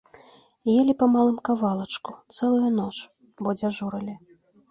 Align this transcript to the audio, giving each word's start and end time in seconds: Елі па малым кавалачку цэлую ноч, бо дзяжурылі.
Елі 0.79 0.93
па 1.01 1.05
малым 1.15 1.35
кавалачку 1.49 2.15
цэлую 2.37 2.71
ноч, 2.79 2.95
бо 3.43 3.49
дзяжурылі. 3.59 4.15